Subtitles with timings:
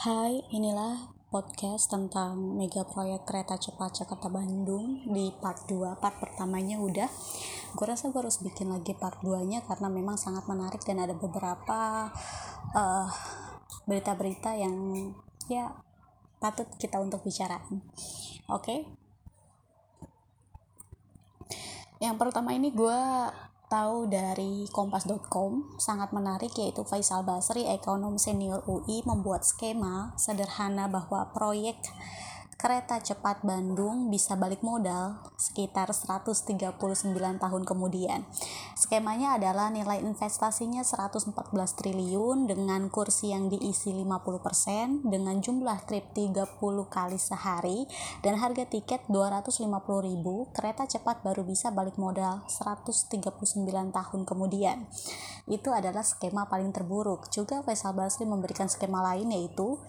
[0.00, 6.00] Hai, inilah podcast tentang mega proyek kereta cepat Jakarta Bandung di part 2.
[6.00, 7.04] Part pertamanya udah.
[7.76, 12.08] Gue rasa gue harus bikin lagi part 2-nya karena memang sangat menarik dan ada beberapa
[12.72, 13.08] uh,
[13.84, 14.72] berita-berita yang
[15.52, 15.68] ya
[16.40, 17.84] patut kita untuk bicarain.
[18.48, 18.56] Oke.
[18.56, 18.80] Okay?
[22.00, 23.00] Yang pertama ini gue
[23.70, 31.30] tahu dari kompas.com sangat menarik yaitu Faisal Basri ekonom senior UI membuat skema sederhana bahwa
[31.30, 31.78] proyek
[32.60, 36.76] kereta cepat Bandung bisa balik modal sekitar 139
[37.40, 38.28] tahun kemudian.
[38.76, 46.60] Skemanya adalah nilai investasinya 114 triliun dengan kursi yang diisi 50% dengan jumlah trip 30
[46.92, 47.88] kali sehari
[48.20, 49.64] dan harga tiket 250.000
[50.52, 53.08] kereta cepat baru bisa balik modal 139
[53.72, 54.84] tahun kemudian.
[55.48, 57.32] Itu adalah skema paling terburuk.
[57.32, 59.80] Juga Faisal Basri memberikan skema lain yaitu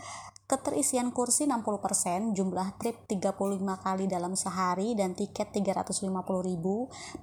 [0.52, 3.32] keterisian kursi 60%, jumlah trip 35
[3.80, 6.12] kali dalam sehari dan tiket 350.000,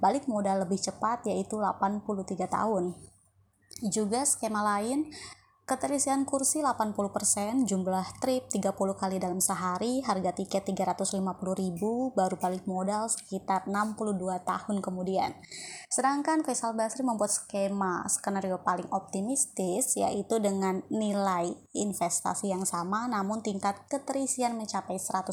[0.01, 2.97] balik modal lebih cepat yaitu 83 tahun.
[3.93, 5.13] Juga skema lain
[5.69, 11.21] Keterisian kursi 80%, jumlah trip 30 kali dalam sehari, harga tiket 350.000,
[12.17, 14.17] baru balik modal sekitar 62
[14.49, 15.37] tahun kemudian.
[15.93, 23.45] Sedangkan Faisal Basri membuat skema skenario paling optimistis yaitu dengan nilai investasi yang sama namun
[23.45, 25.29] tingkat keterisian mencapai 100%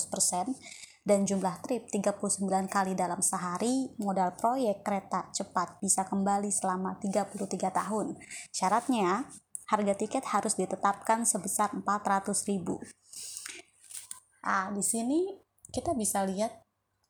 [1.06, 7.46] dan jumlah trip 39 kali dalam sehari, modal proyek kereta cepat bisa kembali selama 33
[7.70, 8.18] tahun.
[8.50, 9.30] Syaratnya,
[9.66, 12.62] harga tiket harus ditetapkan sebesar 400.000.
[14.46, 15.34] Ah, di sini
[15.74, 16.54] kita bisa lihat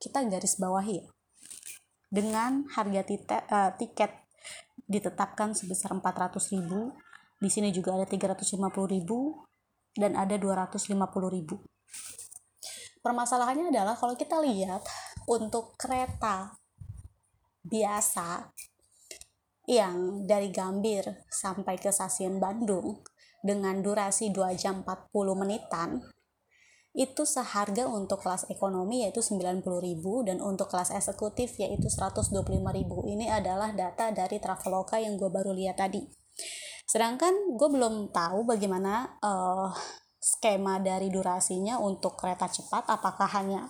[0.00, 1.06] kita garis bawahi ya.
[2.06, 4.08] Dengan harga tite, uh, tiket
[4.86, 6.94] ditetapkan sebesar 400.000,
[7.42, 10.96] di sini juga ada 350.000 dan ada 250.000.
[13.02, 14.82] Permasalahannya adalah kalau kita lihat
[15.26, 16.54] untuk kereta
[17.66, 18.54] biasa
[19.66, 23.02] yang dari Gambir sampai ke stasiun Bandung
[23.42, 26.02] dengan durasi 2 jam 40 menitan
[26.96, 29.60] itu seharga untuk kelas ekonomi yaitu 90.000
[30.24, 32.32] dan untuk kelas eksekutif yaitu 125.000
[33.12, 36.08] ini adalah data dari Traveloka yang gue baru lihat tadi.
[36.88, 39.68] Sedangkan gue belum tahu bagaimana uh,
[40.16, 43.68] skema dari durasinya untuk kereta cepat apakah hanya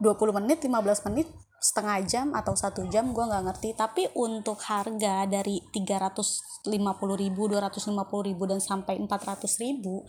[0.00, 3.68] 20 menit 15 menit setengah jam atau satu jam gue nggak ngerti.
[3.74, 6.68] Tapi untuk harga dari 350
[7.16, 10.04] ribu 250 ribu dan sampai 400 ribu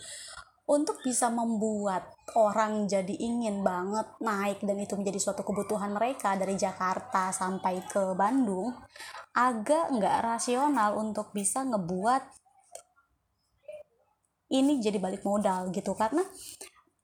[0.68, 6.60] untuk bisa membuat orang jadi ingin banget naik dan itu menjadi suatu kebutuhan mereka dari
[6.60, 8.76] Jakarta sampai ke Bandung
[9.32, 12.20] agak nggak rasional untuk bisa ngebuat
[14.52, 15.96] ini jadi balik modal gitu.
[15.96, 16.24] Karena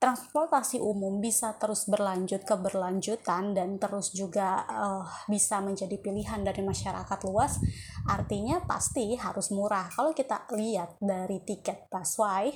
[0.04, 5.00] transportasi umum bisa terus berlanjut keberlanjutan dan terus juga uh,
[5.32, 7.56] bisa menjadi pilihan dari masyarakat luas
[8.04, 9.88] artinya pasti harus murah.
[9.88, 12.52] Kalau kita lihat dari tiket busway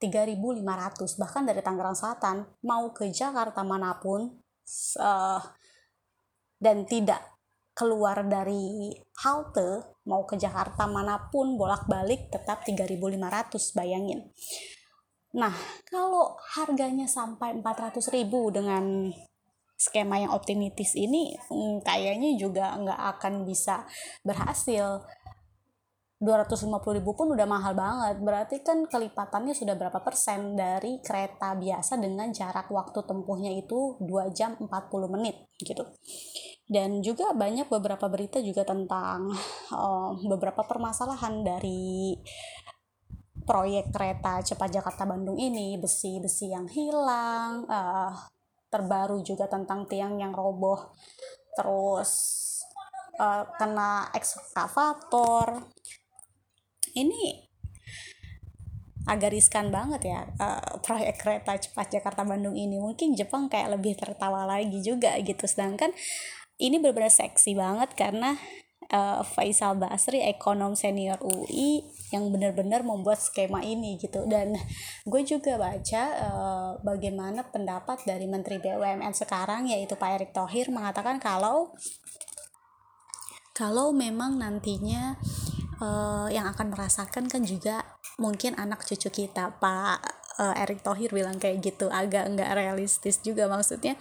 [0.00, 4.40] 3.500 bahkan dari Tangerang Selatan mau ke Jakarta mana pun
[4.96, 5.40] uh,
[6.56, 7.20] dan tidak
[7.76, 8.88] keluar dari
[9.20, 14.32] halte mau ke Jakarta mana pun bolak-balik tetap 3.500 bayangin
[15.30, 15.54] Nah,
[15.86, 19.14] kalau harganya sampai 400 ribu dengan
[19.80, 23.86] skema yang optimistis ini hmm, kayaknya juga nggak akan bisa
[24.26, 25.00] berhasil.
[26.20, 28.20] 250 ribu pun udah mahal banget.
[28.20, 34.28] Berarti kan kelipatannya sudah berapa persen dari kereta biasa dengan jarak waktu tempuhnya itu 2
[34.36, 34.68] jam 40
[35.16, 35.80] menit gitu.
[36.68, 39.32] Dan juga banyak beberapa berita juga tentang
[39.72, 42.12] uh, beberapa permasalahan dari
[43.50, 48.14] proyek kereta cepat Jakarta Bandung ini besi-besi yang hilang uh,
[48.70, 50.94] terbaru juga tentang tiang yang roboh
[51.58, 52.38] terus
[53.18, 55.66] uh, kena ekskavator.
[56.94, 57.50] Ini
[59.10, 62.78] agak riskan banget ya uh, proyek kereta cepat Jakarta Bandung ini.
[62.78, 65.50] Mungkin Jepang kayak lebih tertawa lagi juga gitu.
[65.50, 65.90] Sedangkan
[66.62, 68.38] ini benar-benar seksi banget karena
[68.90, 74.26] uh, Faisal Basri ekonom senior UI yang benar-benar membuat skema ini gitu.
[74.26, 74.58] Dan
[75.06, 81.22] gue juga baca uh, bagaimana pendapat dari Menteri BUMN sekarang yaitu Pak Erick Thohir mengatakan
[81.22, 81.72] kalau
[83.54, 85.20] kalau memang nantinya
[85.78, 87.84] uh, yang akan merasakan kan juga
[88.20, 89.56] mungkin anak cucu kita.
[89.60, 89.98] Pak
[90.40, 93.94] uh, Erick Thohir bilang kayak gitu agak nggak realistis juga maksudnya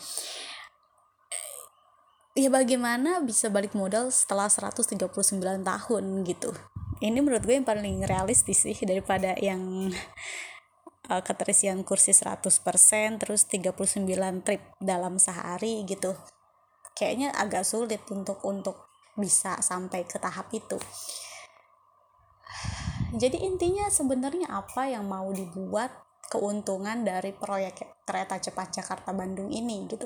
[2.40, 4.96] ya bagaimana bisa balik modal setelah 139
[5.44, 6.56] tahun gitu?
[7.04, 9.92] Ini menurut gue yang paling realistis sih daripada yang
[11.12, 12.48] uh, keterisian kursi 100%
[13.20, 14.08] terus 39
[14.48, 16.16] trip dalam sehari gitu.
[16.96, 18.88] Kayaknya agak sulit untuk untuk
[19.20, 20.80] bisa sampai ke tahap itu.
[23.20, 25.92] Jadi intinya sebenarnya apa yang mau dibuat
[26.30, 30.06] keuntungan dari proyek kereta cepat Jakarta Bandung ini gitu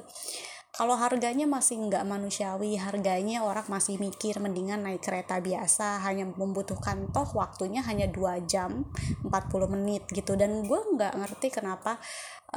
[0.73, 7.13] kalau harganya masih nggak manusiawi harganya orang masih mikir mendingan naik kereta biasa hanya membutuhkan
[7.13, 8.81] toh waktunya hanya 2 jam
[9.21, 9.29] 40
[9.69, 10.33] menit gitu.
[10.33, 12.01] Dan gue nggak ngerti kenapa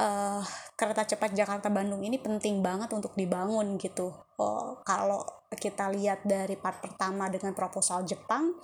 [0.01, 0.41] uh,
[0.73, 4.09] kereta cepat Jakarta Bandung ini penting banget untuk dibangun gitu.
[4.41, 5.21] Oh, kalau
[5.53, 8.57] kita lihat dari part pertama dengan proposal Jepang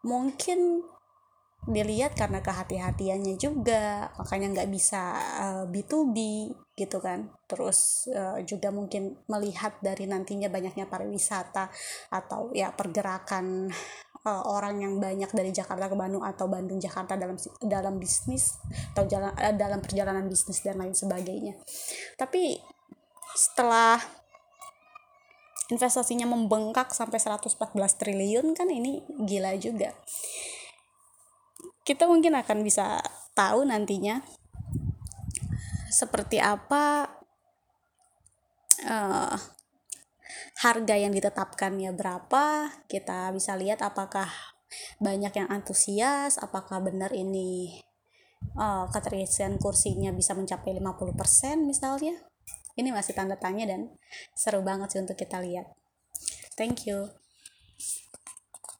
[0.00, 0.80] mungkin
[1.68, 4.08] dilihat karena kehati-hatiannya juga.
[4.16, 6.16] Makanya nggak bisa uh, eh, B2B
[6.72, 7.28] gitu kan.
[7.44, 11.68] Terus uh, juga mungkin melihat dari nantinya banyaknya pariwisata
[12.08, 13.68] atau ya pergerakan
[14.24, 18.56] uh, orang yang banyak dari Jakarta ke Bandung atau Bandung Jakarta dalam dalam bisnis
[18.96, 21.60] atau jalan uh, dalam perjalanan bisnis dan lain sebagainya.
[22.16, 22.56] Tapi
[23.36, 24.00] setelah
[25.72, 27.56] investasinya membengkak sampai 114
[28.00, 29.92] triliun kan ini gila juga.
[31.82, 33.00] Kita mungkin akan bisa
[33.32, 34.20] tahu nantinya
[35.92, 37.04] seperti apa
[38.88, 39.36] uh,
[40.64, 44.28] harga yang ditetapkan ya berapa kita bisa lihat apakah
[44.96, 47.84] banyak yang antusias apakah benar ini
[48.56, 52.16] uh, keterisian kursinya bisa mencapai 50% misalnya.
[52.72, 53.92] Ini masih tanda tanya dan
[54.32, 55.68] seru banget sih untuk kita lihat.
[56.56, 57.21] Thank you